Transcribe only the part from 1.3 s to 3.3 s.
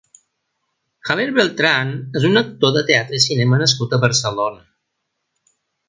Beltrán és un actor de teatre i